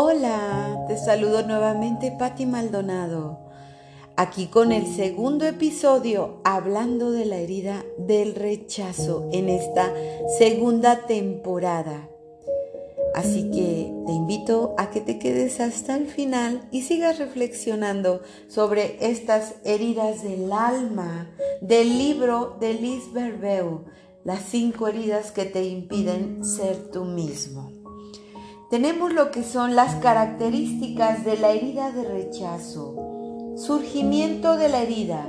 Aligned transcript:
Hola, 0.00 0.84
te 0.86 0.96
saludo 0.96 1.42
nuevamente 1.42 2.14
Patti 2.16 2.46
Maldonado, 2.46 3.40
aquí 4.14 4.46
con 4.46 4.70
el 4.70 4.86
segundo 4.86 5.44
episodio 5.44 6.40
hablando 6.44 7.10
de 7.10 7.24
la 7.24 7.38
herida 7.38 7.84
del 7.98 8.36
rechazo 8.36 9.28
en 9.32 9.48
esta 9.48 9.92
segunda 10.38 11.08
temporada. 11.08 12.08
Así 13.12 13.50
que 13.50 13.92
te 14.06 14.12
invito 14.12 14.76
a 14.78 14.90
que 14.90 15.00
te 15.00 15.18
quedes 15.18 15.58
hasta 15.58 15.96
el 15.96 16.06
final 16.06 16.68
y 16.70 16.82
sigas 16.82 17.18
reflexionando 17.18 18.22
sobre 18.46 19.04
estas 19.04 19.56
heridas 19.64 20.22
del 20.22 20.52
alma 20.52 21.28
del 21.60 21.98
libro 21.98 22.56
de 22.60 22.74
Liz 22.74 23.12
Berbeu, 23.12 23.86
las 24.22 24.44
cinco 24.44 24.86
heridas 24.86 25.32
que 25.32 25.44
te 25.44 25.64
impiden 25.64 26.44
ser 26.44 26.88
tú 26.92 27.04
mismo 27.04 27.77
tenemos 28.70 29.14
lo 29.14 29.30
que 29.30 29.42
son 29.42 29.74
las 29.74 29.94
características 29.94 31.24
de 31.24 31.38
la 31.38 31.52
herida 31.52 31.90
de 31.90 32.04
rechazo, 32.04 33.54
surgimiento 33.56 34.56
de 34.56 34.68
la 34.68 34.82
herida, 34.82 35.26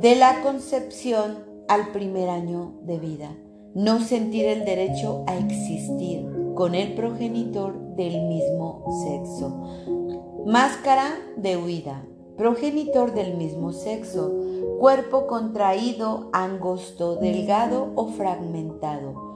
de 0.00 0.16
la 0.16 0.42
concepción 0.42 1.44
al 1.68 1.92
primer 1.92 2.28
año 2.28 2.74
de 2.82 2.98
vida, 2.98 3.36
no 3.74 4.00
sentir 4.00 4.46
el 4.46 4.64
derecho 4.64 5.22
a 5.28 5.36
existir 5.36 6.26
con 6.56 6.74
el 6.74 6.94
progenitor 6.94 7.78
del 7.94 8.22
mismo 8.22 8.84
sexo, 9.04 10.44
máscara 10.44 11.14
de 11.36 11.56
huida, 11.56 12.04
progenitor 12.36 13.14
del 13.14 13.36
mismo 13.36 13.72
sexo, 13.72 14.32
cuerpo 14.80 15.28
contraído, 15.28 16.28
angosto, 16.32 17.14
delgado 17.16 17.92
o 17.94 18.08
fragmentado 18.08 19.32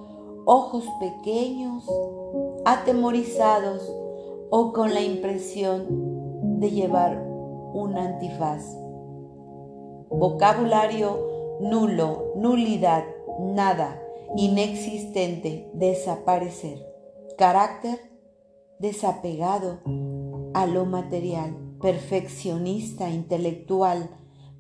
ojos 0.47 0.85
pequeños, 1.01 1.85
atemorizados 2.67 3.91
o 4.51 4.73
con 4.73 4.93
la 4.93 5.01
impresión 5.01 6.59
de 6.59 6.71
llevar 6.73 7.17
un 7.73 7.97
antifaz. 7.97 8.65
Vocabulario 10.11 11.59
nulo, 11.61 12.33
nulidad, 12.37 13.05
nada, 13.41 14.03
inexistente, 14.37 15.71
desaparecer. 15.75 16.85
Carácter 17.39 18.01
desapegado 18.81 19.79
a 20.53 20.67
lo 20.67 20.87
material, 20.87 21.57
perfeccionista, 21.81 23.09
intelectual, 23.09 24.11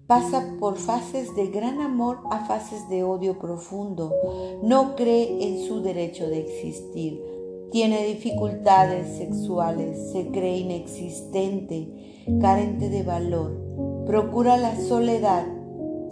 Pasa 0.06 0.54
por 0.60 0.76
fases 0.76 1.34
de 1.34 1.48
gran 1.48 1.80
amor 1.80 2.20
a 2.30 2.44
fases 2.46 2.88
de 2.88 3.02
odio 3.02 3.40
profundo. 3.40 4.14
No 4.62 4.94
cree 4.94 5.42
en 5.42 5.66
su 5.66 5.82
derecho 5.82 6.28
de 6.28 6.38
existir. 6.42 7.35
Tiene 7.70 8.06
dificultades 8.06 9.16
sexuales. 9.18 10.12
Se 10.12 10.28
cree 10.28 10.58
inexistente, 10.58 12.24
carente 12.40 12.88
de 12.88 13.02
valor. 13.02 14.04
Procura 14.06 14.56
la 14.56 14.76
soledad. 14.76 15.46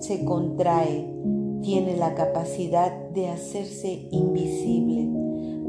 Se 0.00 0.24
contrae. 0.24 1.10
Tiene 1.62 1.96
la 1.96 2.14
capacidad 2.14 2.92
de 3.10 3.28
hacerse 3.28 4.08
invisible. 4.10 5.06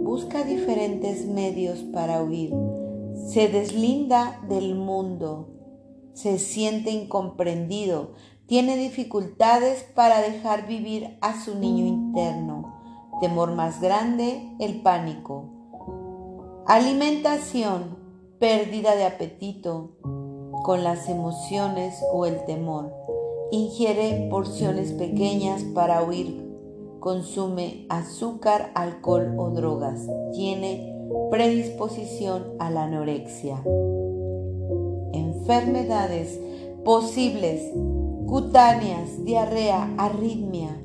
Busca 0.04 0.44
diferentes 0.44 1.26
medios 1.26 1.80
para 1.94 2.22
huir. 2.22 2.54
Se 3.32 3.48
deslinda 3.48 4.42
del 4.50 4.76
mundo 4.76 5.56
se 6.16 6.40
siente 6.40 6.92
incomprendido, 6.92 8.14
tiene 8.48 8.78
dificultades 8.78 9.84
para 9.84 10.22
dejar 10.22 10.66
vivir 10.66 11.18
a 11.20 11.44
su 11.44 11.56
niño 11.60 11.86
interno. 11.86 12.74
Temor 13.20 13.52
más 13.54 13.82
grande, 13.82 14.56
el 14.60 14.82
pánico. 14.82 15.55
Alimentación, 16.68 17.98
pérdida 18.40 18.96
de 18.96 19.06
apetito 19.06 19.98
con 20.64 20.84
las 20.84 21.10
emociones 21.10 21.96
o 22.12 22.26
el 22.26 22.44
temor. 22.46 22.92
Ingiere 23.52 24.28
porciones 24.30 24.92
pequeñas 24.92 25.64
para 25.74 26.04
huir. 26.04 26.44
Consume 27.00 27.86
azúcar, 27.90 28.72
alcohol 28.74 29.36
o 29.38 29.52
drogas. 29.52 30.08
Tiene 30.34 30.96
predisposición 31.30 32.56
a 32.60 32.70
la 32.72 32.84
anorexia 32.86 33.62
enfermedades 35.46 36.40
posibles, 36.84 37.62
cutáneas, 38.26 39.24
diarrea, 39.24 39.94
arritmia, 39.98 40.76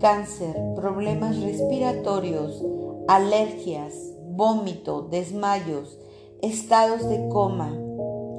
cáncer, 0.00 0.56
problemas 0.74 1.40
respiratorios, 1.40 2.60
alergias, 3.06 3.94
vómito, 4.30 5.08
desmayos, 5.10 5.98
estados 6.42 7.08
de 7.08 7.28
coma, 7.28 7.72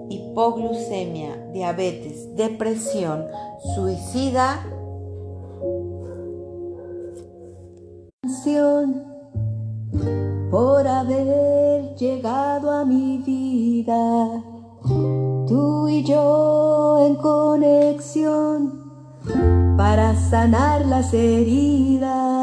hipoglucemia, 0.09 1.37
diabetes, 1.53 2.35
depresión, 2.35 3.25
suicida. 3.75 4.65
Por 10.49 10.87
haber 10.87 11.95
llegado 11.95 12.71
a 12.71 12.83
mi 12.83 13.19
vida 13.19 14.43
tú 15.47 15.87
y 15.87 16.03
yo 16.03 17.05
en 17.05 17.15
conexión 17.15 18.81
para 19.77 20.15
sanar 20.15 20.85
las 20.85 21.13
heridas. 21.13 22.40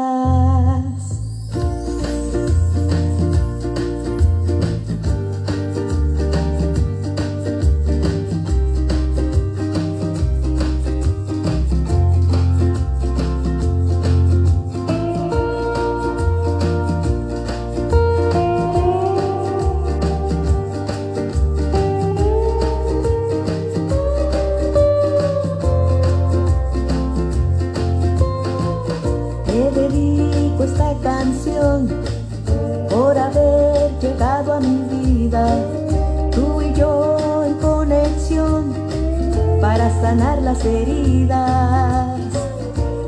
Sanar 40.09 40.41
las 40.41 40.65
heridas. 40.65 42.19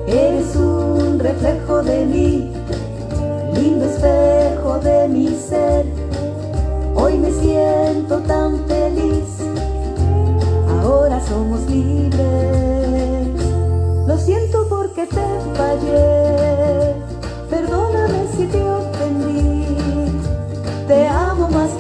Eres 0.08 0.56
un 0.56 1.20
reflejo 1.20 1.82
de 1.82 2.06
mí, 2.06 2.52
lindo 3.56 3.86
espejo 3.86 4.80
de 4.80 5.08
mi 5.08 5.28
ser. 5.30 5.86
Hoy 6.96 7.18
me 7.18 7.32
siento 7.32 8.20
tan 8.20 8.60
feliz, 8.68 9.30
ahora 10.84 11.20
somos 11.22 11.62
libres. 11.70 13.28
Lo 14.08 14.18
siento 14.18 14.68
porque 14.70 15.08
te 15.08 15.28
fallé, 15.56 16.11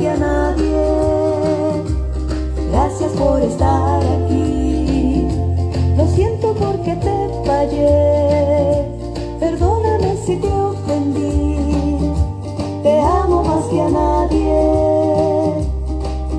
a 0.07 0.17
nadie, 0.17 1.84
gracias 2.72 3.12
por 3.13 3.41
estar 3.41 4.01
aquí 4.03 4.62
siento 6.16 6.53
porque 6.53 6.95
te 6.95 7.29
fallé. 7.45 8.86
Perdóname 9.39 10.15
si 10.25 10.36
te 10.38 10.48
ofendí. 10.48 12.12
Te 12.83 13.00
amo 13.00 13.44
más 13.44 13.65
que 13.65 13.81
a 13.81 13.89
nadie. 13.89 15.68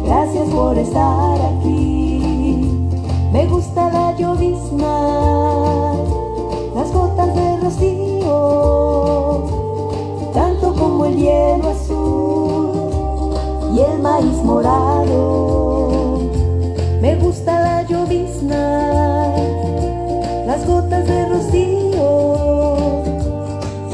Gracias 0.05 0.49
por 0.51 0.79
estar 0.79 1.41
aquí. 1.41 2.69
Me 3.33 3.47
gusta 3.47 3.91
la 3.91 4.15
llovizna, 4.17 5.95
las 6.75 6.93
gotas 6.93 7.35
de 7.35 7.57
rocío, 7.59 8.02
morado. 14.45 16.19
Me 17.01 17.17
gusta 17.17 17.61
la 17.61 17.83
llovizna 17.83 19.33
las 20.47 20.67
gotas 20.67 21.07
de 21.07 21.27
rocío, 21.29 23.03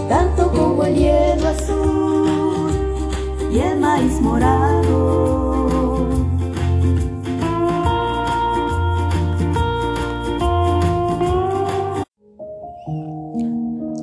tanto 0.08 0.50
como 0.50 0.84
el 0.84 0.94
hielo 0.94 1.48
azul 1.48 2.70
y 3.52 3.58
el 3.58 3.80
maíz 3.80 4.20
morado. 4.20 5.28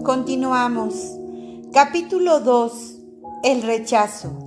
Continuamos. 0.04 1.20
Capítulo 1.74 2.40
2. 2.40 2.96
El 3.44 3.64
rechazo. 3.64 4.45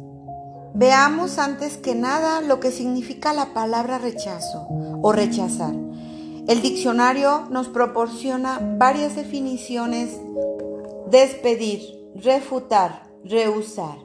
Veamos 0.79 1.39
antes 1.39 1.77
que 1.77 1.97
nada 1.97 2.41
lo 2.41 2.61
que 2.61 2.71
significa 2.71 3.33
la 3.33 3.53
palabra 3.53 3.99
rechazo 3.99 4.69
o 5.03 5.11
rechazar. 5.11 5.75
El 6.47 6.63
diccionario 6.63 7.49
nos 7.51 7.67
proporciona 7.67 8.61
varias 8.79 9.17
definiciones. 9.17 10.21
Despedir, 11.11 11.81
refutar, 12.15 13.11
rehusar, 13.25 13.99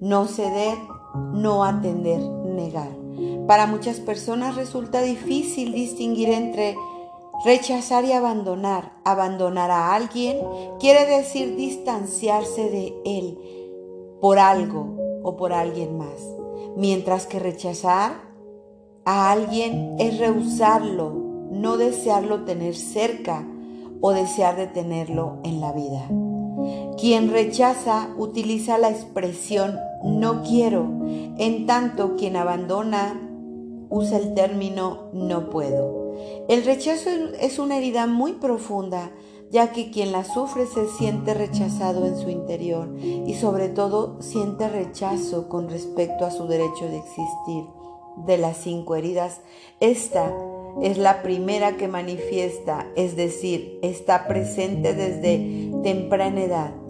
no 0.00 0.26
ceder, 0.26 0.76
no 1.32 1.64
atender, 1.64 2.20
negar. 2.20 2.90
Para 3.46 3.66
muchas 3.66 3.98
personas 3.98 4.54
resulta 4.54 5.00
difícil 5.00 5.72
distinguir 5.72 6.28
entre 6.28 6.76
rechazar 7.46 8.04
y 8.04 8.12
abandonar. 8.12 8.92
Abandonar 9.02 9.70
a 9.70 9.94
alguien 9.94 10.36
quiere 10.78 11.06
decir 11.06 11.56
distanciarse 11.56 12.68
de 12.68 12.94
él 13.06 13.38
por 14.20 14.38
algo 14.38 15.07
o 15.22 15.36
por 15.36 15.52
alguien 15.52 15.96
más, 15.96 16.22
mientras 16.76 17.26
que 17.26 17.38
rechazar 17.38 18.28
a 19.04 19.30
alguien 19.32 19.96
es 19.98 20.18
rehusarlo, 20.18 21.12
no 21.50 21.76
desearlo 21.76 22.44
tener 22.44 22.74
cerca 22.74 23.46
o 24.00 24.12
desear 24.12 24.56
de 24.56 24.66
tenerlo 24.66 25.38
en 25.44 25.60
la 25.60 25.72
vida. 25.72 26.08
Quien 26.98 27.30
rechaza 27.30 28.10
utiliza 28.16 28.78
la 28.78 28.90
expresión 28.90 29.78
no 30.04 30.42
quiero, 30.42 30.86
en 31.38 31.66
tanto 31.66 32.16
quien 32.16 32.36
abandona 32.36 33.20
usa 33.88 34.18
el 34.18 34.34
término 34.34 35.08
no 35.12 35.50
puedo. 35.50 36.14
El 36.48 36.64
rechazo 36.64 37.10
es 37.40 37.58
una 37.58 37.78
herida 37.78 38.06
muy 38.06 38.32
profunda, 38.34 39.10
ya 39.50 39.72
que 39.72 39.90
quien 39.90 40.12
la 40.12 40.24
sufre 40.24 40.66
se 40.66 40.86
siente 40.88 41.34
rechazado 41.34 42.06
en 42.06 42.16
su 42.16 42.30
interior 42.30 42.94
y 42.98 43.34
sobre 43.34 43.68
todo 43.68 44.20
siente 44.20 44.68
rechazo 44.68 45.48
con 45.48 45.68
respecto 45.68 46.24
a 46.24 46.30
su 46.30 46.46
derecho 46.46 46.86
de 46.86 46.98
existir. 46.98 47.64
De 48.26 48.36
las 48.36 48.56
cinco 48.56 48.96
heridas, 48.96 49.40
esta 49.78 50.34
es 50.82 50.98
la 50.98 51.22
primera 51.22 51.76
que 51.76 51.86
manifiesta, 51.86 52.86
es 52.96 53.14
decir, 53.16 53.78
está 53.82 54.26
presente 54.26 54.92
desde 54.94 55.70
temprana 55.82 56.42
edad 56.42 56.87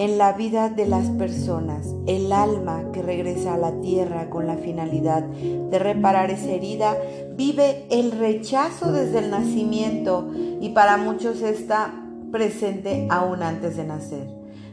en 0.00 0.16
la 0.16 0.32
vida 0.32 0.70
de 0.70 0.86
las 0.86 1.10
personas. 1.10 1.94
El 2.06 2.32
alma 2.32 2.90
que 2.90 3.02
regresa 3.02 3.52
a 3.52 3.58
la 3.58 3.82
tierra 3.82 4.30
con 4.30 4.46
la 4.46 4.56
finalidad 4.56 5.22
de 5.22 5.78
reparar 5.78 6.30
esa 6.30 6.52
herida 6.52 6.96
vive 7.36 7.84
el 7.90 8.12
rechazo 8.12 8.92
desde 8.92 9.18
el 9.18 9.30
nacimiento 9.30 10.32
y 10.58 10.70
para 10.70 10.96
muchos 10.96 11.42
está 11.42 11.92
presente 12.32 13.06
aún 13.10 13.42
antes 13.42 13.76
de 13.76 13.84
nacer. 13.84 14.26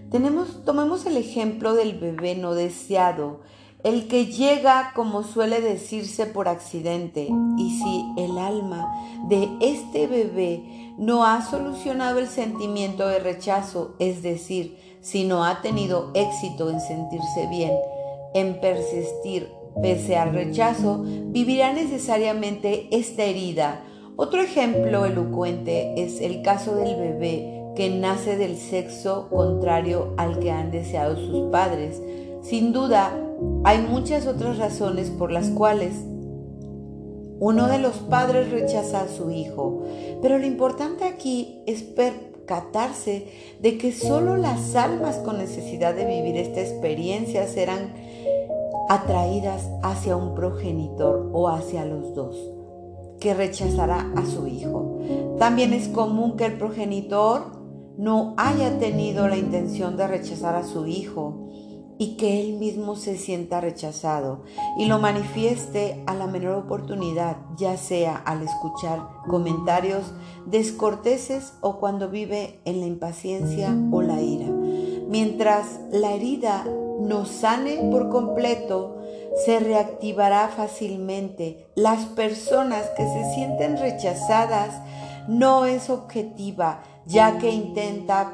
Tenemos, 0.09 0.63
tomemos 0.63 1.06
el 1.06 1.18
ejemplo 1.18 1.73
del 1.73 2.00
bebé 2.00 2.35
no 2.35 2.53
deseado, 2.53 3.41
el 3.83 4.07
que 4.07 4.27
llega, 4.27 4.94
como 4.95 5.23
suele 5.23 5.59
decirse, 5.59 6.25
por 6.25 6.47
accidente. 6.47 7.27
Y 7.57 7.80
si 7.80 8.23
el 8.23 8.38
alma 8.38 8.89
de 9.27 9.50
este 9.59 10.07
bebé 10.07 10.94
no 10.97 11.25
ha 11.25 11.41
solucionado 11.41 12.19
el 12.19 12.27
sentimiento 12.27 13.07
de 13.07 13.19
rechazo, 13.19 13.95
es 14.00 14.23
decir, 14.23 14.87
si 15.01 15.23
no 15.23 15.45
ha 15.45 15.61
tenido 15.61 16.11
éxito 16.13 16.69
en 16.69 16.79
sentirse 16.79 17.47
bien, 17.49 17.73
en 18.33 18.59
persistir 18.59 19.49
pese 19.81 20.17
al 20.17 20.33
rechazo, 20.33 21.03
vivirá 21.03 21.73
necesariamente 21.73 22.88
esta 22.91 23.23
herida. 23.23 23.83
Otro 24.15 24.41
ejemplo 24.41 25.05
elocuente 25.05 25.94
es 26.03 26.21
el 26.21 26.41
caso 26.41 26.75
del 26.75 26.95
bebé 26.95 27.57
que 27.75 27.89
nace 27.91 28.38
del 28.38 28.57
sexo 28.57 29.29
contrario 29.29 30.15
al 30.17 30.39
que 30.39 30.51
han 30.51 30.71
deseado 30.71 31.15
sus 31.15 31.51
padres. 31.51 32.01
Sin 32.41 32.73
duda, 32.73 33.11
hay 33.63 33.79
muchas 33.79 34.25
otras 34.25 34.57
razones 34.57 35.11
por 35.11 35.31
las 35.31 35.49
cuales 35.49 35.94
uno 37.39 37.67
de 37.67 37.77
los 37.77 37.97
padres 37.97 38.49
rechaza 38.49 39.01
a 39.01 39.07
su 39.07 39.29
hijo, 39.29 39.83
pero 40.23 40.39
lo 40.39 40.47
importante 40.47 41.03
aquí 41.03 41.61
es 41.67 41.83
de 42.47 43.77
que 43.77 43.91
solo 43.91 44.38
las 44.38 44.75
almas 44.75 45.17
con 45.17 45.38
necesidad 45.38 45.94
de 45.94 46.05
vivir 46.05 46.38
esta 46.38 46.61
experiencia 46.61 47.45
serán 47.45 47.94
atraídas 48.89 49.69
hacia 49.83 50.15
un 50.15 50.33
progenitor 50.33 51.29
o 51.33 51.49
hacia 51.49 51.85
los 51.85 52.15
dos, 52.15 52.38
que 53.19 53.33
rechazará 53.33 54.11
a 54.15 54.25
su 54.25 54.47
hijo. 54.47 54.99
También 55.38 55.73
es 55.73 55.89
común 55.89 56.38
que 56.38 56.45
el 56.45 56.57
progenitor 56.57 57.57
no 57.97 58.33
haya 58.38 58.79
tenido 58.79 59.27
la 59.27 59.38
intención 59.38 59.97
de 59.97 60.07
rechazar 60.07 60.55
a 60.55 60.63
su 60.63 60.88
hijo 60.88 61.46
y 61.99 62.15
que 62.17 62.41
él 62.41 62.53
mismo 62.53 62.95
se 62.95 63.17
sienta 63.17 63.61
rechazado 63.61 64.44
y 64.77 64.85
lo 64.85 64.99
manifieste 64.99 66.03
a 66.05 66.13
la 66.13 66.27
menor 66.27 66.55
oportunidad, 66.55 67.38
ya 67.57 67.77
sea 67.77 68.17
al 68.17 68.44
escuchar 68.44 69.01
comentarios 69.27 70.13
descorteses 70.45 71.53
o 71.61 71.79
cuando 71.79 72.09
vive 72.09 72.59
en 72.65 72.79
la 72.79 72.85
impaciencia 72.85 73.75
o 73.91 74.01
la 74.01 74.21
ira. 74.21 74.47
Mientras 75.07 75.79
la 75.91 76.11
herida 76.11 76.65
no 76.99 77.25
sane 77.25 77.77
por 77.91 78.09
completo, 78.09 78.97
se 79.45 79.59
reactivará 79.59 80.49
fácilmente. 80.49 81.67
Las 81.75 82.05
personas 82.05 82.89
que 82.95 83.03
se 83.03 83.33
sienten 83.33 83.77
rechazadas 83.77 84.81
no 85.27 85.65
es 85.65 85.89
objetiva, 85.89 86.81
ya 87.05 87.38
que 87.38 87.51
intenta 87.51 88.33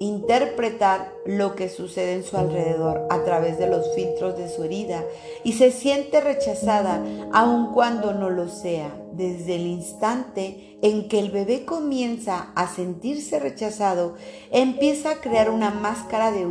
interpretar 0.00 1.12
lo 1.26 1.54
que 1.54 1.68
sucede 1.68 2.14
en 2.14 2.24
su 2.24 2.36
alrededor 2.36 3.06
a 3.10 3.24
través 3.24 3.58
de 3.58 3.68
los 3.68 3.94
filtros 3.94 4.36
de 4.36 4.48
su 4.48 4.64
herida 4.64 5.04
y 5.44 5.54
se 5.54 5.70
siente 5.70 6.20
rechazada 6.20 7.02
aun 7.32 7.72
cuando 7.72 8.12
no 8.14 8.30
lo 8.30 8.48
sea. 8.48 8.94
Desde 9.12 9.56
el 9.56 9.66
instante 9.66 10.78
en 10.82 11.08
que 11.08 11.18
el 11.18 11.30
bebé 11.30 11.64
comienza 11.64 12.52
a 12.54 12.68
sentirse 12.68 13.40
rechazado, 13.40 14.14
empieza 14.52 15.10
a 15.10 15.20
crear 15.20 15.50
una 15.50 15.70
máscara 15.70 16.30
de 16.30 16.46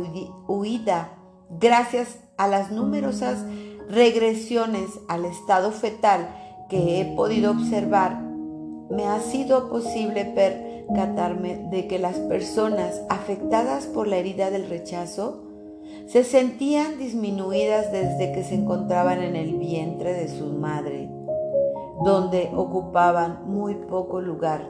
huida 0.46 1.14
gracias 1.48 2.18
a 2.36 2.46
las 2.46 2.70
numerosas 2.70 3.38
regresiones 3.88 4.90
al 5.08 5.24
estado 5.24 5.72
fetal 5.72 6.28
que 6.68 7.00
he 7.00 7.04
podido 7.16 7.52
observar. 7.52 8.20
Me 8.90 9.04
ha 9.04 9.20
sido 9.20 9.70
posible 9.70 10.24
de 10.88 11.86
que 11.86 11.98
las 11.98 12.16
personas 12.16 13.02
afectadas 13.10 13.86
por 13.86 14.08
la 14.08 14.16
herida 14.16 14.50
del 14.50 14.68
rechazo 14.68 15.42
se 16.06 16.24
sentían 16.24 16.98
disminuidas 16.98 17.92
desde 17.92 18.32
que 18.32 18.42
se 18.42 18.54
encontraban 18.54 19.22
en 19.22 19.36
el 19.36 19.58
vientre 19.58 20.14
de 20.14 20.28
su 20.28 20.46
madre, 20.46 21.10
donde 22.04 22.50
ocupaban 22.54 23.42
muy 23.46 23.74
poco 23.74 24.20
lugar 24.20 24.66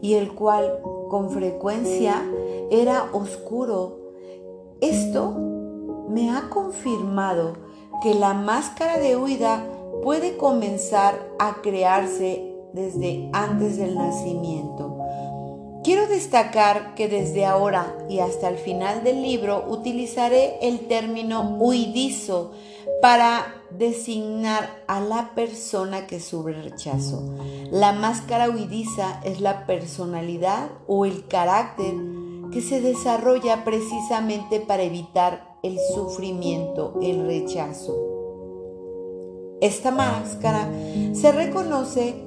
y 0.00 0.14
el 0.14 0.34
cual 0.34 0.80
con 1.08 1.30
frecuencia 1.30 2.22
era 2.70 3.10
oscuro. 3.12 3.98
Esto 4.80 5.34
me 6.08 6.30
ha 6.30 6.48
confirmado 6.48 7.54
que 8.02 8.14
la 8.14 8.34
máscara 8.34 8.98
de 8.98 9.16
huida 9.16 9.64
puede 10.02 10.36
comenzar 10.36 11.14
a 11.38 11.62
crearse 11.62 12.54
desde 12.72 13.30
antes 13.32 13.76
del 13.76 13.94
nacimiento. 13.94 14.93
Quiero 15.84 16.06
destacar 16.06 16.94
que 16.94 17.08
desde 17.08 17.44
ahora 17.44 17.94
y 18.08 18.20
hasta 18.20 18.48
el 18.48 18.56
final 18.56 19.04
del 19.04 19.20
libro 19.20 19.66
utilizaré 19.68 20.56
el 20.62 20.88
término 20.88 21.58
huidizo 21.60 22.52
para 23.02 23.54
designar 23.70 24.82
a 24.88 25.00
la 25.00 25.34
persona 25.34 26.06
que 26.06 26.20
sufre 26.20 26.62
rechazo. 26.62 27.22
La 27.70 27.92
máscara 27.92 28.48
huidiza 28.48 29.20
es 29.24 29.42
la 29.42 29.66
personalidad 29.66 30.70
o 30.86 31.04
el 31.04 31.28
carácter 31.28 31.92
que 32.50 32.62
se 32.62 32.80
desarrolla 32.80 33.62
precisamente 33.64 34.60
para 34.60 34.84
evitar 34.84 35.58
el 35.62 35.78
sufrimiento, 35.94 36.98
el 37.02 37.26
rechazo. 37.26 37.94
Esta 39.60 39.90
máscara 39.90 40.66
se 41.12 41.30
reconoce 41.30 42.24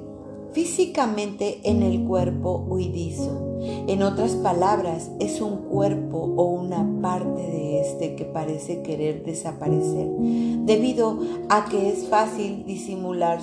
físicamente 0.52 1.60
en 1.64 1.82
el 1.82 2.04
cuerpo 2.04 2.64
huidizo. 2.68 3.58
En 3.60 4.02
otras 4.02 4.36
palabras, 4.36 5.10
es 5.18 5.40
un 5.40 5.58
cuerpo 5.68 6.18
o 6.36 6.44
una 6.44 7.00
parte 7.02 7.42
de 7.42 7.80
este 7.80 8.14
que 8.14 8.24
parece 8.24 8.82
querer 8.82 9.24
desaparecer, 9.24 10.08
debido 10.64 11.18
a 11.48 11.64
que 11.66 11.90
es 11.90 12.08
fácil 12.08 12.64
disimular 12.64 13.40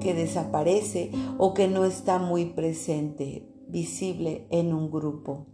que 0.00 0.14
desaparece 0.14 1.10
o 1.38 1.54
que 1.54 1.68
no 1.68 1.84
está 1.84 2.18
muy 2.18 2.46
presente, 2.46 3.48
visible 3.68 4.46
en 4.50 4.72
un 4.72 4.90
grupo. 4.90 5.46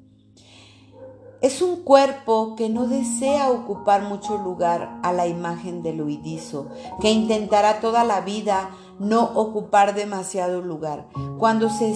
Es 1.40 1.62
un 1.62 1.84
cuerpo 1.84 2.56
que 2.56 2.68
no 2.68 2.88
desea 2.88 3.52
ocupar 3.52 4.02
mucho 4.02 4.38
lugar 4.38 4.98
a 5.04 5.12
la 5.12 5.28
imagen 5.28 5.84
del 5.84 6.02
huidizo, 6.02 6.66
que 7.00 7.12
intentará 7.12 7.78
toda 7.78 8.02
la 8.02 8.22
vida 8.22 8.70
no 8.98 9.32
ocupar 9.34 9.94
demasiado 9.94 10.60
lugar. 10.62 11.06
Cuando 11.38 11.70
se, 11.70 11.94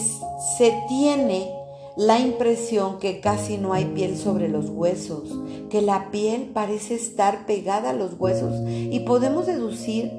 se 0.58 0.78
tiene 0.88 1.50
la 1.96 2.18
impresión 2.18 2.98
que 2.98 3.20
casi 3.20 3.58
no 3.58 3.72
hay 3.72 3.86
piel 3.86 4.16
sobre 4.16 4.48
los 4.48 4.70
huesos, 4.70 5.38
que 5.68 5.82
la 5.82 6.10
piel 6.10 6.50
parece 6.54 6.94
estar 6.94 7.44
pegada 7.46 7.90
a 7.90 7.94
los 7.94 8.18
huesos 8.18 8.54
y 8.68 9.00
podemos 9.00 9.46
deducir 9.46 10.10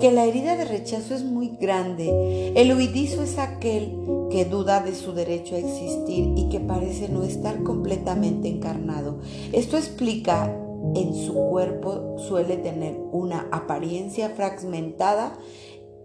que 0.00 0.12
la 0.12 0.24
herida 0.24 0.56
de 0.56 0.64
rechazo 0.64 1.14
es 1.14 1.24
muy 1.24 1.56
grande. 1.60 2.52
El 2.54 2.72
huidizo 2.72 3.22
es 3.22 3.36
aquel 3.38 3.98
que 4.30 4.44
duda 4.44 4.80
de 4.80 4.94
su 4.94 5.12
derecho 5.12 5.56
a 5.56 5.58
existir 5.58 6.32
y 6.36 6.48
que 6.50 6.60
parece 6.60 7.08
no 7.08 7.24
estar 7.24 7.62
completamente 7.64 8.48
encarnado. 8.48 9.18
Esto 9.52 9.76
explica 9.76 10.54
en 10.94 11.14
su 11.14 11.34
cuerpo 11.34 12.16
suele 12.18 12.56
tener 12.56 12.96
una 13.10 13.48
apariencia 13.50 14.30
fragmentada 14.30 15.36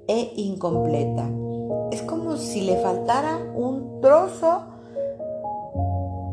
e 0.08 0.34
incompleta. 0.36 1.30
Es 1.92 2.02
como 2.02 2.38
si 2.38 2.62
le 2.62 2.78
faltara 2.82 3.38
un 3.56 4.02
trozo 4.02 4.64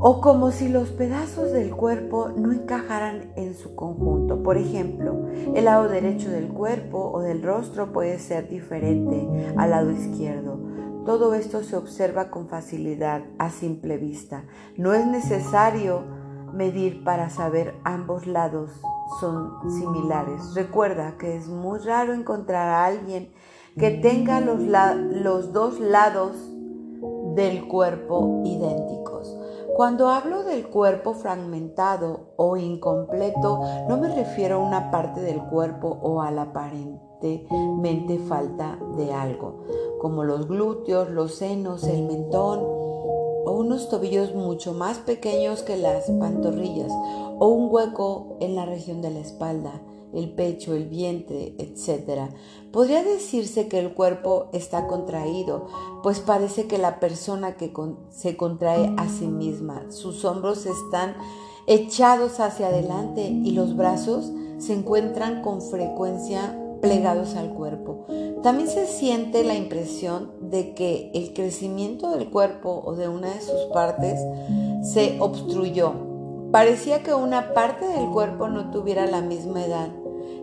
o 0.03 0.21
como 0.23 0.50
si 0.50 0.69
los 0.69 0.89
pedazos 0.91 1.53
del 1.53 1.77
cuerpo 1.77 2.31
no 2.35 2.53
encajaran 2.53 3.33
en 3.37 3.55
su 3.55 3.75
conjunto. 3.75 4.43
Por 4.43 4.57
ejemplo, 4.57 5.27
el 5.55 5.67
lado 5.67 5.89
derecho 5.89 6.31
del 6.31 6.49
cuerpo 6.49 7.11
o 7.12 7.21
del 7.21 7.43
rostro 7.43 7.93
puede 7.93 8.19
ser 8.19 8.49
diferente 8.49 9.29
al 9.59 9.71
lado 9.71 9.91
izquierdo. 9.91 10.59
Todo 11.05 11.35
esto 11.35 11.62
se 11.62 11.77
observa 11.77 12.31
con 12.31 12.49
facilidad 12.49 13.23
a 13.39 13.50
simple 13.50 13.99
vista. 13.99 14.45
No 14.77 14.95
es 14.95 15.07
necesario 15.07 16.03
medir 16.55 17.05
para 17.05 17.29
saber 17.29 17.75
ambos 17.85 18.27
lados 18.27 18.71
son 19.19 19.53
similares. 19.71 20.55
Recuerda 20.55 21.17
que 21.19 21.37
es 21.37 21.49
muy 21.49 21.79
raro 21.81 22.15
encontrar 22.15 22.69
a 22.69 22.87
alguien 22.87 23.33
que 23.79 23.91
tenga 23.91 24.41
los, 24.41 24.61
los 24.61 25.53
dos 25.53 25.81
lados 25.81 26.33
del 27.35 27.67
cuerpo 27.69 28.43
idénticos. 28.45 29.37
Cuando 29.77 30.09
hablo 30.09 30.43
del 30.43 30.69
cuerpo 30.69 31.15
fragmentado 31.15 32.33
o 32.37 32.57
incompleto, 32.57 33.61
no 33.89 33.97
me 33.99 34.15
refiero 34.15 34.57
a 34.57 34.59
una 34.59 34.91
parte 34.91 35.21
del 35.21 35.41
cuerpo 35.45 35.99
o 36.03 36.21
a 36.21 36.31
la 36.31 36.43
aparentemente 36.43 38.19
falta 38.19 38.79
de 38.97 39.12
algo, 39.12 39.65
como 40.00 40.25
los 40.25 40.49
glúteos, 40.49 41.11
los 41.11 41.37
senos, 41.37 41.85
el 41.85 42.05
mentón 42.05 42.61
o 42.62 43.53
unos 43.53 43.89
tobillos 43.89 44.35
mucho 44.35 44.75
más 44.75 44.99
pequeños 44.99 45.62
que 45.62 45.77
las 45.77 46.11
pantorrillas 46.11 46.93
o 47.39 47.49
un 47.49 47.73
hueco 47.73 48.37
en 48.41 48.55
la 48.55 48.67
región 48.67 49.00
de 49.00 49.11
la 49.11 49.21
espalda 49.21 49.81
el 50.14 50.33
pecho, 50.33 50.75
el 50.75 50.87
vientre, 50.87 51.55
etc. 51.59 52.31
Podría 52.73 53.02
decirse 53.02 53.69
que 53.69 53.79
el 53.79 53.95
cuerpo 53.95 54.49
está 54.52 54.87
contraído, 54.87 55.67
pues 56.02 56.21
parece 56.21 56.67
que 56.67 56.79
la 56.79 57.00
persona 57.00 57.57
que 57.57 57.73
se 58.11 58.37
contrae 58.37 58.95
a 58.97 59.09
sí 59.09 59.26
misma, 59.26 59.90
sus 59.90 60.25
hombros 60.25 60.67
están 60.67 61.17
echados 61.67 62.40
hacia 62.40 62.69
adelante 62.69 63.23
y 63.23 63.52
los 63.52 63.76
brazos 63.76 64.33
se 64.59 64.75
encuentran 64.75 65.43
con 65.43 65.62
frecuencia 65.62 66.57
plegados 66.81 67.35
al 67.37 67.50
cuerpo. 67.50 68.07
También 68.43 68.69
se 68.69 68.87
siente 68.87 69.45
la 69.45 69.55
impresión 69.55 70.33
de 70.40 70.75
que 70.75 71.11
el 71.14 71.35
crecimiento 71.35 72.11
del 72.11 72.31
cuerpo 72.31 72.83
o 72.85 72.95
de 72.95 73.09
una 73.09 73.35
de 73.35 73.40
sus 73.40 73.67
partes 73.73 74.21
se 74.83 75.19
obstruyó. 75.21 75.93
Parecía 76.50 77.02
que 77.02 77.14
una 77.14 77.55
parte 77.55 77.87
del 77.87 78.09
cuerpo 78.11 78.49
no 78.49 78.71
tuviera 78.71 79.07
la 79.07 79.21
misma 79.21 79.64
edad 79.64 79.90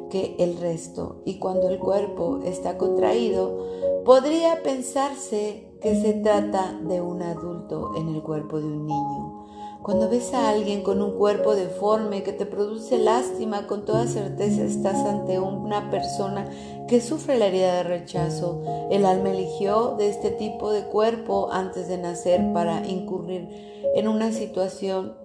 que 0.10 0.36
el 0.40 0.58
resto 0.58 1.22
y 1.26 1.40
cuando 1.40 1.70
el 1.70 1.80
cuerpo 1.80 2.40
está 2.44 2.78
contraído, 2.78 4.04
podría 4.06 4.64
pensarse 4.64 5.68
que 5.82 5.96
se 6.02 6.14
trata 6.14 6.80
de 6.84 7.02
un 7.02 7.22
adulto 7.22 7.92
en 7.98 8.16
el 8.16 8.22
cuerpo 8.22 8.60
de 8.60 8.66
un 8.66 8.88
niño. 8.88 9.48
Cuando 9.84 10.10
ves 10.10 10.34
a 10.34 10.50
alguien 10.50 10.82
con 10.82 11.02
un 11.02 11.18
cuerpo 11.18 11.56
deforme 11.56 12.24
que 12.24 12.34
te 12.34 12.46
produce 12.46 12.98
lástima, 12.98 13.68
con 13.68 13.86
toda 13.86 14.06
certeza 14.08 14.64
estás 14.64 15.06
ante 15.06 15.40
una 15.40 15.90
persona 15.90 16.50
que 16.88 17.00
sufre 17.00 17.38
la 17.38 17.48
herida 17.48 17.76
de 17.76 17.84
rechazo. 17.84 18.62
El 18.92 19.06
alma 19.06 19.30
eligió 19.30 19.96
de 19.98 20.10
este 20.10 20.32
tipo 20.32 20.72
de 20.72 20.84
cuerpo 20.84 21.50
antes 21.52 21.88
de 21.88 21.98
nacer 21.98 22.52
para 22.54 22.86
incurrir 22.86 23.48
en 23.96 24.08
una 24.08 24.34
situación 24.34 25.16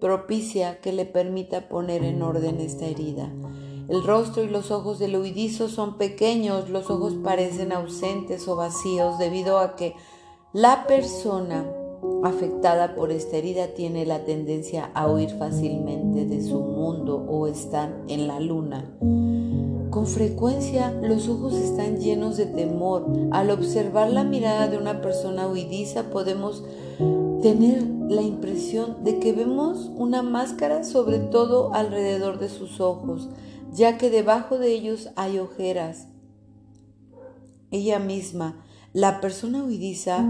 propicia 0.00 0.80
que 0.80 0.92
le 0.92 1.04
permita 1.04 1.68
poner 1.68 2.04
en 2.04 2.22
orden 2.22 2.60
esta 2.60 2.86
herida. 2.86 3.32
El 3.88 4.04
rostro 4.04 4.44
y 4.44 4.48
los 4.48 4.70
ojos 4.70 4.98
del 4.98 5.16
huidizo 5.16 5.68
son 5.68 5.96
pequeños, 5.96 6.68
los 6.68 6.90
ojos 6.90 7.14
parecen 7.24 7.72
ausentes 7.72 8.46
o 8.46 8.54
vacíos 8.54 9.18
debido 9.18 9.58
a 9.58 9.76
que 9.76 9.94
la 10.52 10.86
persona 10.86 11.64
afectada 12.22 12.94
por 12.94 13.10
esta 13.10 13.38
herida 13.38 13.68
tiene 13.68 14.04
la 14.04 14.26
tendencia 14.26 14.90
a 14.92 15.10
huir 15.10 15.30
fácilmente 15.30 16.26
de 16.26 16.42
su 16.42 16.60
mundo 16.60 17.24
o 17.28 17.46
están 17.46 18.04
en 18.08 18.26
la 18.26 18.40
luna. 18.40 18.84
Con 19.88 20.06
frecuencia 20.06 20.92
los 21.02 21.26
ojos 21.30 21.54
están 21.54 21.98
llenos 21.98 22.36
de 22.36 22.44
temor. 22.44 23.06
Al 23.30 23.50
observar 23.50 24.10
la 24.10 24.22
mirada 24.22 24.68
de 24.68 24.76
una 24.76 25.00
persona 25.00 25.48
huidiza 25.48 26.10
podemos 26.10 26.62
tener 27.40 27.82
la 28.10 28.20
impresión 28.20 29.02
de 29.02 29.18
que 29.18 29.32
vemos 29.32 29.90
una 29.96 30.22
máscara 30.22 30.84
sobre 30.84 31.20
todo 31.20 31.72
alrededor 31.72 32.38
de 32.38 32.50
sus 32.50 32.80
ojos 32.80 33.30
ya 33.72 33.98
que 33.98 34.10
debajo 34.10 34.58
de 34.58 34.72
ellos 34.72 35.10
hay 35.16 35.38
ojeras. 35.38 36.08
Ella 37.70 37.98
misma, 37.98 38.64
la 38.92 39.20
persona 39.20 39.62
huidiza, 39.62 40.26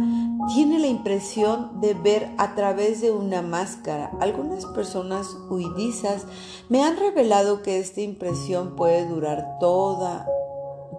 tiene 0.53 0.79
la 0.79 0.89
impresión 0.89 1.81
de 1.81 1.95
ver 1.95 2.29
a 2.39 2.55
través 2.55 3.01
de 3.01 3.13
una 3.13 3.43
máscara. 3.43 4.11
Algunas 4.21 4.67
personas 4.67 5.37
huidizas 5.49 6.27
me 6.69 6.83
han 6.83 6.97
revelado 6.97 7.63
que 7.63 7.79
esta 7.79 8.01
impresión 8.01 8.75
puede 8.75 9.07
durar 9.07 9.59
toda, 9.61 10.27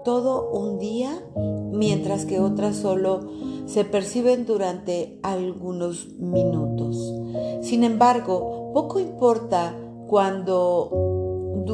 todo 0.06 0.50
un 0.52 0.80
día, 0.80 1.22
mientras 1.72 2.26
que 2.26 2.40
otras 2.40 2.78
solo 2.78 3.30
se 3.66 3.84
perciben 3.84 4.46
durante 4.46 5.20
algunos 5.22 6.08
minutos. 6.18 7.14
Sin 7.62 7.84
embargo, 7.84 8.72
poco 8.74 9.00
importa 9.00 9.76
cuando 10.08 11.09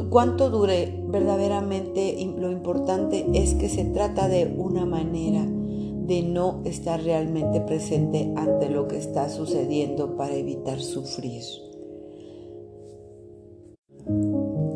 cuánto 0.04 0.50
dure 0.50 1.04
verdaderamente, 1.08 2.16
lo 2.38 2.52
importante 2.52 3.26
es 3.34 3.54
que 3.56 3.70
se 3.70 3.86
trata 3.86 4.28
de 4.28 4.54
una 4.58 4.86
manera 4.86 5.46
de 5.46 6.22
no 6.22 6.62
estar 6.66 7.02
realmente 7.02 7.62
presente 7.62 8.32
ante 8.36 8.70
lo 8.70 8.88
que 8.88 8.98
está 8.98 9.30
sucediendo 9.30 10.16
para 10.16 10.36
evitar 10.36 10.80
sufrir. 10.80 11.42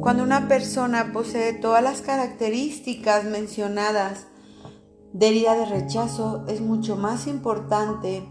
Cuando 0.02 0.24
una 0.24 0.48
persona 0.48 1.12
posee 1.14 1.54
todas 1.54 1.84
las 1.84 2.02
características 2.02 3.26
mencionadas 3.26 4.28
de 5.14 5.28
herida 5.28 5.56
de 5.56 5.66
rechazo, 5.66 6.46
es 6.48 6.62
mucho 6.62 6.96
más 6.96 7.28
importante 7.28 8.24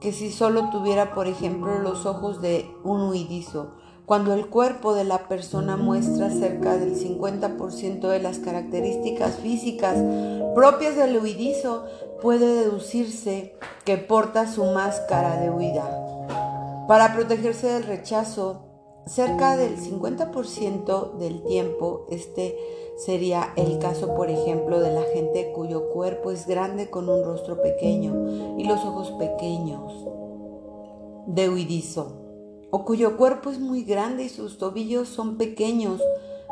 que 0.00 0.12
si 0.12 0.30
solo 0.30 0.70
tuviera, 0.70 1.14
por 1.14 1.26
ejemplo, 1.26 1.78
los 1.78 2.06
ojos 2.06 2.42
de 2.42 2.70
un 2.84 3.08
huidizo 3.08 3.74
cuando 4.06 4.34
el 4.34 4.48
cuerpo 4.48 4.94
de 4.94 5.04
la 5.04 5.28
persona 5.28 5.76
muestra 5.76 6.30
cerca 6.30 6.76
del 6.76 6.94
50% 6.94 8.08
de 8.08 8.18
las 8.18 8.38
características 8.38 9.36
físicas 9.36 9.96
propias 10.54 10.96
del 10.96 11.16
huidizo, 11.16 11.84
puede 12.20 12.64
deducirse 12.64 13.54
que 13.84 13.96
porta 13.96 14.46
su 14.46 14.64
máscara 14.66 15.40
de 15.40 15.50
huida. 15.50 16.86
Para 16.86 17.14
protegerse 17.14 17.68
del 17.68 17.84
rechazo, 17.84 18.66
cerca 19.06 19.56
del 19.56 19.78
50% 19.78 21.16
del 21.16 21.42
tiempo, 21.44 22.06
este 22.10 22.58
sería 22.98 23.54
el 23.56 23.78
caso, 23.78 24.14
por 24.14 24.28
ejemplo, 24.28 24.80
de 24.80 24.92
la 24.92 25.02
gente 25.14 25.50
cuyo 25.54 25.88
cuerpo 25.90 26.30
es 26.30 26.46
grande 26.46 26.90
con 26.90 27.08
un 27.08 27.24
rostro 27.24 27.62
pequeño 27.62 28.58
y 28.58 28.64
los 28.64 28.84
ojos 28.84 29.10
pequeños 29.12 30.06
de 31.26 31.48
huidizo 31.48 32.23
o 32.74 32.84
cuyo 32.84 33.16
cuerpo 33.16 33.50
es 33.50 33.60
muy 33.60 33.84
grande 33.84 34.24
y 34.24 34.28
sus 34.28 34.58
tobillos 34.58 35.08
son 35.08 35.36
pequeños, 35.36 36.00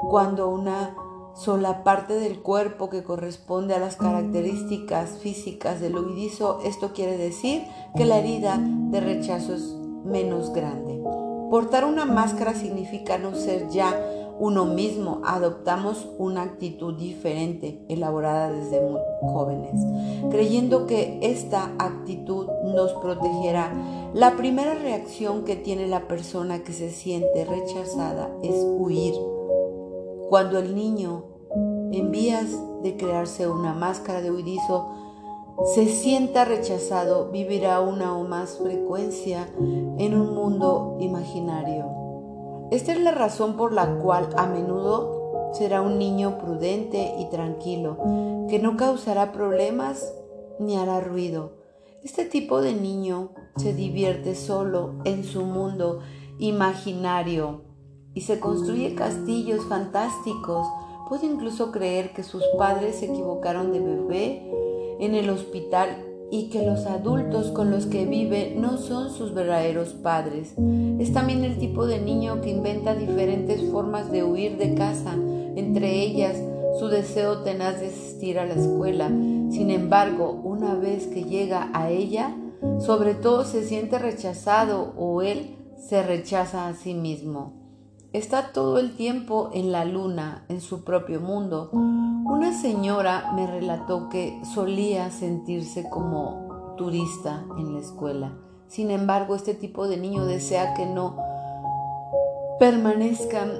cuando 0.08 0.48
una 0.50 0.94
sola 1.34 1.82
parte 1.82 2.14
del 2.14 2.38
cuerpo 2.42 2.88
que 2.88 3.02
corresponde 3.02 3.74
a 3.74 3.80
las 3.80 3.96
características 3.96 5.18
físicas 5.18 5.80
del 5.80 5.98
huidizo, 5.98 6.60
esto 6.62 6.92
quiere 6.92 7.16
decir 7.16 7.64
que 7.96 8.04
la 8.04 8.20
herida 8.20 8.60
de 8.60 9.00
rechazo 9.00 9.52
es 9.54 9.74
menos 10.04 10.52
grande. 10.52 11.02
Portar 11.50 11.84
una 11.84 12.04
máscara 12.04 12.54
significa 12.54 13.18
no 13.18 13.34
ser 13.34 13.68
ya 13.70 13.92
uno 14.38 14.64
mismo, 14.64 15.20
adoptamos 15.24 16.08
una 16.18 16.42
actitud 16.42 16.94
diferente, 16.94 17.80
elaborada 17.88 18.50
desde 18.50 18.80
muy 18.80 19.00
jóvenes, 19.20 19.80
creyendo 20.30 20.86
que 20.86 21.18
esta 21.22 21.72
actitud 21.78 22.46
nos 22.74 22.92
protegerá. 22.94 23.72
La 24.14 24.36
primera 24.36 24.74
reacción 24.74 25.44
que 25.44 25.56
tiene 25.56 25.86
la 25.86 26.08
persona 26.08 26.62
que 26.64 26.72
se 26.72 26.90
siente 26.90 27.44
rechazada 27.44 28.30
es 28.42 28.56
huir. 28.56 29.14
Cuando 30.28 30.58
el 30.58 30.74
niño 30.74 31.24
en 31.92 32.10
vías 32.10 32.46
de 32.82 32.96
crearse 32.96 33.46
una 33.46 33.74
máscara 33.74 34.22
de 34.22 34.30
huidizo 34.30 34.88
se 35.74 35.86
sienta 35.86 36.44
rechazado, 36.44 37.30
vivirá 37.30 37.80
una 37.80 38.16
o 38.16 38.24
más 38.24 38.58
frecuencia 38.58 39.48
en 39.98 40.14
un 40.14 40.34
mundo 40.34 40.96
imaginario. 41.00 42.01
Esta 42.72 42.92
es 42.92 43.00
la 43.02 43.10
razón 43.10 43.58
por 43.58 43.74
la 43.74 43.98
cual 43.98 44.30
a 44.34 44.46
menudo 44.46 45.50
será 45.52 45.82
un 45.82 45.98
niño 45.98 46.38
prudente 46.38 47.12
y 47.18 47.28
tranquilo, 47.28 47.98
que 48.48 48.58
no 48.58 48.78
causará 48.78 49.30
problemas 49.30 50.14
ni 50.58 50.78
hará 50.78 50.98
ruido. 51.00 51.52
Este 52.02 52.24
tipo 52.24 52.62
de 52.62 52.72
niño 52.72 53.28
se 53.58 53.74
divierte 53.74 54.34
solo 54.34 54.94
en 55.04 55.22
su 55.22 55.44
mundo 55.44 56.00
imaginario 56.38 57.60
y 58.14 58.22
se 58.22 58.40
construye 58.40 58.94
castillos 58.94 59.66
fantásticos. 59.66 60.66
Puede 61.10 61.26
incluso 61.26 61.72
creer 61.72 62.14
que 62.14 62.22
sus 62.22 62.42
padres 62.56 63.00
se 63.00 63.04
equivocaron 63.04 63.70
de 63.70 63.80
bebé 63.80 64.50
en 64.98 65.14
el 65.14 65.28
hospital 65.28 65.90
y 66.32 66.48
que 66.48 66.64
los 66.64 66.86
adultos 66.86 67.50
con 67.50 67.70
los 67.70 67.84
que 67.84 68.06
vive 68.06 68.54
no 68.56 68.78
son 68.78 69.10
sus 69.10 69.34
verdaderos 69.34 69.90
padres. 69.90 70.54
Es 70.98 71.12
también 71.12 71.44
el 71.44 71.58
tipo 71.58 71.86
de 71.86 72.00
niño 72.00 72.40
que 72.40 72.48
inventa 72.48 72.94
diferentes 72.94 73.62
formas 73.70 74.10
de 74.10 74.24
huir 74.24 74.56
de 74.56 74.74
casa, 74.74 75.12
entre 75.56 76.02
ellas 76.02 76.42
su 76.80 76.88
deseo 76.88 77.42
tenaz 77.42 77.80
de 77.80 77.88
asistir 77.88 78.38
a 78.38 78.46
la 78.46 78.54
escuela. 78.54 79.08
Sin 79.08 79.70
embargo, 79.70 80.40
una 80.42 80.74
vez 80.74 81.06
que 81.06 81.24
llega 81.24 81.68
a 81.74 81.90
ella, 81.90 82.34
sobre 82.80 83.14
todo 83.14 83.44
se 83.44 83.62
siente 83.62 83.98
rechazado 83.98 84.94
o 84.96 85.20
él 85.20 85.58
se 85.76 86.02
rechaza 86.02 86.66
a 86.66 86.72
sí 86.72 86.94
mismo. 86.94 87.61
Está 88.12 88.52
todo 88.52 88.78
el 88.78 88.94
tiempo 88.94 89.48
en 89.54 89.72
la 89.72 89.86
luna, 89.86 90.44
en 90.50 90.60
su 90.60 90.84
propio 90.84 91.18
mundo. 91.18 91.70
Una 91.72 92.52
señora 92.52 93.32
me 93.34 93.46
relató 93.46 94.10
que 94.10 94.38
solía 94.54 95.10
sentirse 95.10 95.88
como 95.88 96.74
turista 96.76 97.46
en 97.56 97.72
la 97.72 97.80
escuela. 97.80 98.36
Sin 98.68 98.90
embargo, 98.90 99.34
este 99.34 99.54
tipo 99.54 99.88
de 99.88 99.96
niño 99.96 100.26
desea 100.26 100.74
que 100.74 100.84
no 100.84 101.16
permanezcan 102.58 103.50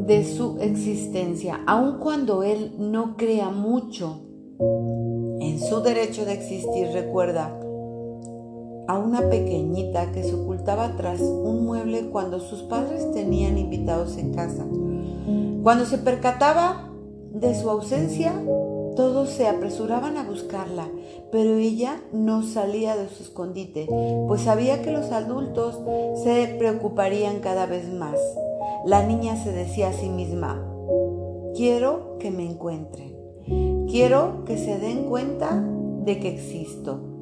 de 0.00 0.24
su 0.24 0.58
existencia, 0.60 1.60
aun 1.68 2.00
cuando 2.00 2.42
él 2.42 2.74
no 2.78 3.16
crea 3.16 3.50
mucho 3.50 4.20
en 4.58 5.60
su 5.60 5.80
derecho 5.80 6.24
de 6.24 6.32
existir. 6.32 6.88
Recuerda, 6.92 7.56
a 8.86 8.98
una 8.98 9.28
pequeñita 9.28 10.12
que 10.12 10.22
se 10.22 10.34
ocultaba 10.34 10.96
tras 10.96 11.20
un 11.20 11.64
mueble 11.64 12.10
cuando 12.10 12.40
sus 12.40 12.62
padres 12.62 13.10
tenían 13.12 13.58
invitados 13.58 14.18
en 14.18 14.34
casa. 14.34 14.66
Cuando 15.62 15.86
se 15.86 15.98
percataba 15.98 16.90
de 17.32 17.54
su 17.54 17.70
ausencia, 17.70 18.34
todos 18.96 19.30
se 19.30 19.48
apresuraban 19.48 20.16
a 20.16 20.24
buscarla, 20.24 20.88
pero 21.32 21.56
ella 21.56 22.00
no 22.12 22.42
salía 22.42 22.96
de 22.96 23.08
su 23.08 23.24
escondite, 23.24 23.88
pues 24.28 24.42
sabía 24.42 24.82
que 24.82 24.92
los 24.92 25.10
adultos 25.10 25.80
se 26.22 26.54
preocuparían 26.58 27.40
cada 27.40 27.66
vez 27.66 27.92
más. 27.92 28.18
La 28.84 29.04
niña 29.04 29.42
se 29.42 29.52
decía 29.52 29.88
a 29.88 29.92
sí 29.92 30.08
misma, 30.08 30.62
quiero 31.56 32.18
que 32.18 32.30
me 32.30 32.44
encuentren, 32.44 33.16
quiero 33.88 34.44
que 34.44 34.58
se 34.58 34.78
den 34.78 35.04
cuenta 35.04 35.64
de 36.04 36.20
que 36.20 36.28
existo. 36.28 37.13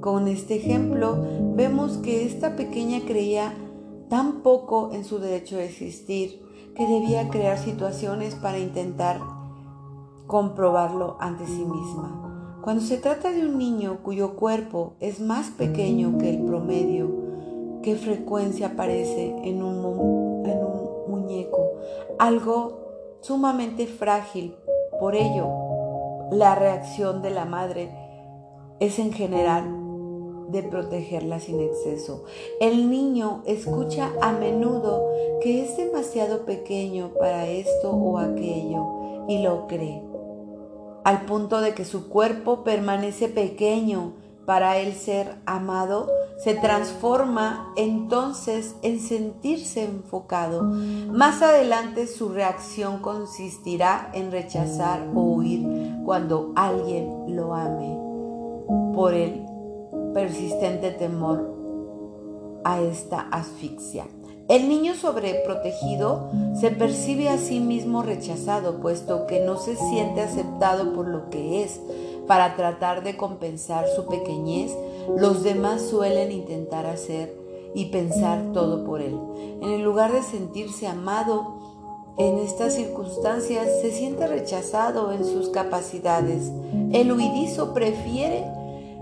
Con 0.00 0.28
este 0.28 0.54
ejemplo 0.56 1.16
vemos 1.56 1.96
que 1.98 2.24
esta 2.24 2.54
pequeña 2.54 3.00
creía 3.04 3.52
tan 4.08 4.42
poco 4.42 4.90
en 4.92 5.04
su 5.04 5.18
derecho 5.18 5.56
a 5.56 5.64
existir 5.64 6.40
que 6.76 6.86
debía 6.86 7.28
crear 7.28 7.58
situaciones 7.58 8.36
para 8.36 8.58
intentar 8.58 9.20
comprobarlo 10.28 11.16
ante 11.18 11.46
sí 11.46 11.64
misma. 11.64 12.58
Cuando 12.62 12.82
se 12.82 12.98
trata 12.98 13.32
de 13.32 13.44
un 13.46 13.58
niño 13.58 13.98
cuyo 14.04 14.36
cuerpo 14.36 14.94
es 15.00 15.20
más 15.20 15.50
pequeño 15.50 16.18
que 16.18 16.30
el 16.30 16.44
promedio, 16.44 17.10
¿qué 17.82 17.96
frecuencia 17.96 18.68
aparece 18.68 19.34
en 19.42 19.62
un, 19.62 20.46
en 20.46 20.58
un 20.58 21.10
muñeco? 21.10 21.72
Algo 22.20 23.18
sumamente 23.20 23.86
frágil. 23.86 24.54
Por 25.00 25.16
ello, 25.16 25.48
la 26.30 26.54
reacción 26.54 27.22
de 27.22 27.30
la 27.30 27.46
madre 27.46 27.90
es 28.80 28.98
en 28.98 29.12
general 29.12 29.77
de 30.48 30.62
protegerla 30.62 31.40
sin 31.40 31.60
exceso. 31.60 32.24
El 32.60 32.90
niño 32.90 33.42
escucha 33.46 34.12
a 34.20 34.32
menudo 34.32 35.06
que 35.42 35.64
es 35.64 35.76
demasiado 35.76 36.44
pequeño 36.44 37.12
para 37.18 37.46
esto 37.46 37.90
o 37.90 38.18
aquello 38.18 39.26
y 39.28 39.42
lo 39.42 39.66
cree, 39.66 40.02
al 41.04 41.26
punto 41.26 41.60
de 41.60 41.74
que 41.74 41.84
su 41.84 42.08
cuerpo 42.08 42.64
permanece 42.64 43.28
pequeño 43.28 44.14
para 44.46 44.78
él 44.78 44.94
ser 44.94 45.36
amado, 45.44 46.10
se 46.42 46.54
transforma 46.54 47.70
entonces 47.76 48.76
en 48.80 48.98
sentirse 48.98 49.84
enfocado. 49.84 50.62
Más 50.62 51.42
adelante 51.42 52.06
su 52.06 52.30
reacción 52.30 53.00
consistirá 53.00 54.10
en 54.14 54.32
rechazar 54.32 55.06
o 55.14 55.20
huir 55.20 55.66
cuando 56.06 56.52
alguien 56.56 57.36
lo 57.36 57.54
ame 57.54 57.98
por 58.94 59.12
él 59.12 59.47
persistente 60.18 60.90
temor 60.90 61.54
a 62.64 62.80
esta 62.80 63.20
asfixia. 63.30 64.04
El 64.48 64.68
niño 64.68 64.96
sobreprotegido 64.96 66.28
se 66.58 66.72
percibe 66.72 67.28
a 67.28 67.38
sí 67.38 67.60
mismo 67.60 68.02
rechazado, 68.02 68.80
puesto 68.80 69.28
que 69.28 69.38
no 69.38 69.58
se 69.58 69.76
siente 69.76 70.22
aceptado 70.22 70.92
por 70.92 71.06
lo 71.06 71.30
que 71.30 71.62
es. 71.62 71.80
Para 72.26 72.56
tratar 72.56 73.04
de 73.04 73.16
compensar 73.16 73.86
su 73.94 74.06
pequeñez, 74.06 74.76
los 75.16 75.44
demás 75.44 75.82
suelen 75.82 76.32
intentar 76.32 76.86
hacer 76.86 77.32
y 77.76 77.84
pensar 77.86 78.52
todo 78.52 78.84
por 78.84 79.00
él. 79.00 79.16
En 79.62 79.70
el 79.70 79.82
lugar 79.82 80.12
de 80.12 80.24
sentirse 80.24 80.88
amado 80.88 81.58
en 82.16 82.38
estas 82.38 82.74
circunstancias, 82.74 83.68
se 83.82 83.92
siente 83.92 84.26
rechazado 84.26 85.12
en 85.12 85.24
sus 85.24 85.50
capacidades. 85.50 86.50
El 86.92 87.12
huidizo 87.12 87.72
prefiere 87.72 88.44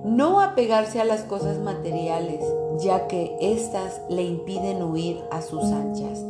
no 0.07 0.36
apegarse 0.57 1.03
a 1.03 1.05
las 1.05 1.21
cosas 1.25 1.59
materiales, 1.59 2.41
ya 2.79 3.09
que 3.09 3.37
éstas 3.43 4.01
le 4.09 4.23
impiden 4.23 4.83
huir 4.83 5.19
a 5.31 5.43
sus 5.43 5.63
anchas. 5.65 6.25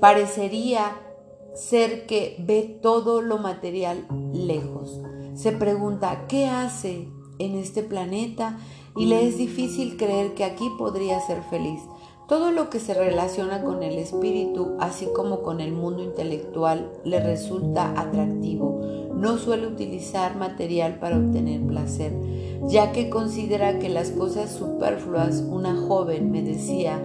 Parecería 0.00 0.96
ser 1.52 2.06
que 2.06 2.34
ve 2.38 2.78
todo 2.80 3.20
lo 3.20 3.36
material 3.36 4.06
lejos. 4.32 4.98
Se 5.34 5.52
pregunta, 5.52 6.24
¿qué 6.28 6.46
hace 6.46 7.10
en 7.38 7.58
este 7.58 7.82
planeta? 7.82 8.58
Y 8.96 9.04
le 9.04 9.28
es 9.28 9.36
difícil 9.36 9.98
creer 9.98 10.32
que 10.32 10.44
aquí 10.44 10.70
podría 10.78 11.20
ser 11.20 11.42
feliz. 11.50 11.82
Todo 12.28 12.52
lo 12.52 12.70
que 12.70 12.80
se 12.80 12.94
relaciona 12.94 13.62
con 13.62 13.82
el 13.82 13.98
espíritu, 13.98 14.76
así 14.80 15.08
como 15.14 15.42
con 15.42 15.60
el 15.60 15.72
mundo 15.72 16.02
intelectual, 16.02 16.90
le 17.04 17.20
resulta 17.20 17.92
atractivo. 18.00 18.80
No 19.22 19.38
suele 19.38 19.66
utilizar 19.66 20.36
material 20.36 20.98
para 20.98 21.16
obtener 21.16 21.62
placer 21.62 22.12
ya 22.68 22.92
que 22.92 23.10
considera 23.10 23.78
que 23.78 23.88
las 23.88 24.10
cosas 24.10 24.52
superfluas, 24.52 25.42
una 25.48 25.76
joven 25.76 26.30
me 26.30 26.42
decía 26.42 27.02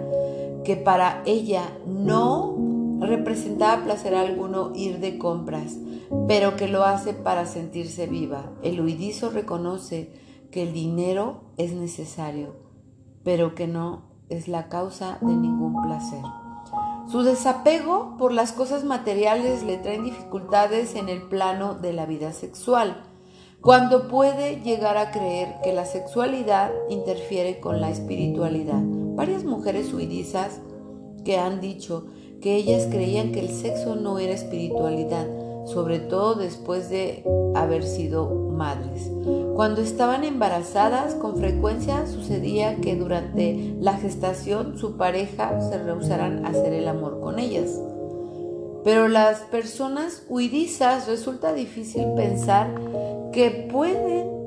que 0.63 0.75
para 0.75 1.23
ella 1.25 1.63
no 1.88 2.56
representaba 2.99 3.84
placer 3.84 4.13
alguno 4.15 4.71
ir 4.75 4.99
de 4.99 5.17
compras, 5.17 5.77
pero 6.27 6.56
que 6.56 6.67
lo 6.67 6.84
hace 6.84 7.13
para 7.13 7.45
sentirse 7.45 8.08
viva. 8.08 8.51
El 8.63 8.82
huidizo 8.82 9.30
reconoce 9.30 10.12
que 10.51 10.63
el 10.63 10.73
dinero 10.73 11.41
es 11.58 11.73
necesario, 11.73 12.56
pero 13.23 13.56
que 13.56 13.67
no 13.67 14.03
es 14.30 14.47
la 14.47 14.69
causa 14.69 15.17
de 15.21 15.36
ningún 15.36 15.82
placer. 15.82 16.46
Su 17.12 17.24
desapego 17.24 18.15
por 18.17 18.34
las 18.34 18.52
cosas 18.52 18.84
materiales 18.84 19.63
le 19.63 19.78
traen 19.78 20.04
dificultades 20.04 20.96
en 20.96 21.08
el 21.08 21.22
plano 21.22 21.74
de 21.74 21.93
la 21.93 22.06
vida 22.06 22.34
sexual 22.34 23.02
cuando 23.62 24.08
puede 24.10 24.62
llegar 24.62 24.98
a 24.98 25.12
creer 25.12 25.56
que 25.63 25.74
la 25.74 25.86
sexualidad 25.86 26.72
interfiere 26.89 27.60
con 27.60 27.80
la 27.80 27.89
espiritualidad. 27.89 28.82
Varias 28.84 29.46
mujeres 29.46 29.88
suidizas 29.88 30.60
que 31.24 31.38
han 31.38 31.62
dicho 31.62 32.08
que 32.41 32.56
ellas 32.56 32.88
creían 32.89 33.32
que 33.32 33.39
el 33.39 33.50
sexo 33.50 33.96
no 33.96 34.20
era 34.20 34.34
espiritualidad, 34.34 35.28
sobre 35.67 35.99
todo 35.99 36.36
después 36.36 36.89
de 36.89 37.23
haber 37.56 37.84
sido 37.84 38.30
madres. 38.30 39.12
Cuando 39.56 39.82
estaban 39.82 40.23
embarazadas, 40.23 41.13
con 41.15 41.38
frecuencia 41.38 42.08
sucedía 42.08 42.77
que 42.77 42.95
durante 42.95 43.75
la 43.80 43.93
gestación 43.93 44.77
su 44.77 44.97
pareja 44.97 45.62
se 45.62 45.77
rehusaran 45.77 46.45
a 46.45 46.49
hacer 46.49 46.73
el 46.73 46.88
amor 46.88 47.19
con 47.19 47.39
ellas. 47.39 47.80
Pero 48.84 49.08
las 49.08 49.41
personas 49.41 50.23
huidizas 50.30 51.08
resulta 51.08 51.53
difícil 51.53 52.06
pensar 52.15 52.73
que 53.34 53.67
pueden 53.71 54.38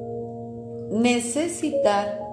necesitar 1.03 2.30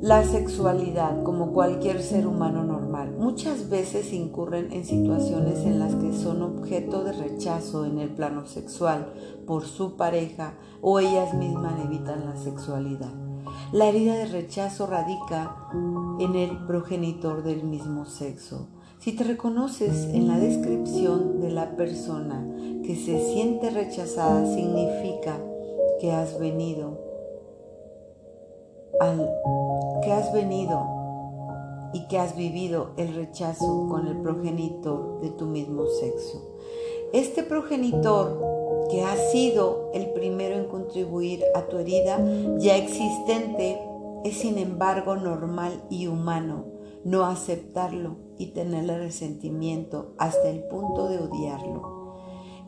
la 0.00 0.24
sexualidad 0.24 1.22
como 1.22 1.52
cualquier 1.52 2.02
ser 2.02 2.26
humano 2.26 2.64
normal. 2.64 3.14
Muchas 3.18 3.68
veces 3.68 4.14
incurren 4.14 4.72
en 4.72 4.86
situaciones 4.86 5.58
en 5.60 5.78
las 5.78 5.94
que 5.94 6.14
son 6.14 6.42
objeto 6.42 7.04
de 7.04 7.12
rechazo 7.12 7.84
en 7.84 7.98
el 7.98 8.08
plano 8.08 8.46
sexual 8.46 9.12
por 9.46 9.66
su 9.66 9.96
pareja 9.96 10.54
o 10.80 11.00
ellas 11.00 11.34
mismas 11.34 11.74
evitan 11.84 12.24
la 12.24 12.36
sexualidad. 12.36 13.12
La 13.72 13.86
herida 13.88 14.14
de 14.14 14.26
rechazo 14.26 14.86
radica 14.86 15.54
en 16.18 16.34
el 16.34 16.64
progenitor 16.66 17.42
del 17.42 17.64
mismo 17.64 18.06
sexo. 18.06 18.68
Si 19.00 19.12
te 19.12 19.24
reconoces 19.24 20.04
en 20.14 20.28
la 20.28 20.38
descripción 20.38 21.40
de 21.40 21.50
la 21.50 21.76
persona 21.76 22.46
que 22.84 22.96
se 22.96 23.32
siente 23.32 23.70
rechazada, 23.70 24.46
significa 24.46 25.38
que 26.00 26.12
has 26.12 26.38
venido 26.38 26.99
al 28.98 29.30
que 30.02 30.12
has 30.12 30.32
venido 30.32 30.86
y 31.92 32.06
que 32.08 32.18
has 32.18 32.36
vivido 32.36 32.90
el 32.96 33.14
rechazo 33.14 33.86
con 33.88 34.06
el 34.06 34.20
progenitor 34.20 35.20
de 35.20 35.30
tu 35.30 35.46
mismo 35.46 35.86
sexo. 35.86 36.56
Este 37.12 37.42
progenitor 37.42 38.86
que 38.90 39.04
ha 39.04 39.16
sido 39.16 39.90
el 39.94 40.10
primero 40.12 40.56
en 40.56 40.66
contribuir 40.66 41.44
a 41.54 41.62
tu 41.66 41.78
herida 41.78 42.18
ya 42.58 42.76
existente 42.76 43.78
es 44.24 44.36
sin 44.36 44.58
embargo 44.58 45.16
normal 45.16 45.84
y 45.90 46.06
humano 46.06 46.80
no 47.04 47.24
aceptarlo 47.24 48.16
y 48.38 48.48
tenerle 48.48 48.98
resentimiento 48.98 50.14
hasta 50.18 50.50
el 50.50 50.64
punto 50.64 51.08
de 51.08 51.18
odiarlo. 51.18 52.14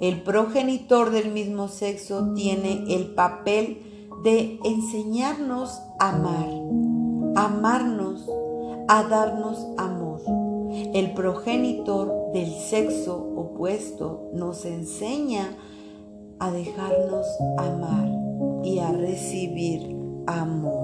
El 0.01 0.23
progenitor 0.23 1.11
del 1.11 1.31
mismo 1.31 1.69
sexo 1.69 2.33
tiene 2.35 2.85
el 2.95 3.15
papel 3.15 4.09
de 4.23 4.59
enseñarnos 4.65 5.81
amar, 6.03 6.49
amarnos, 7.37 8.29
a 8.89 9.05
darnos 9.05 9.65
amor. 9.79 10.21
El 10.95 11.15
progenitor 11.15 12.33
del 12.33 12.51
sexo 12.51 13.17
opuesto 13.37 14.29
nos 14.35 14.65
enseña 14.65 15.57
a 16.41 16.51
dejarnos 16.51 17.25
amar 17.57 18.09
y 18.65 18.81
a 18.81 18.91
recibir 18.91 19.97
amor. 20.27 20.82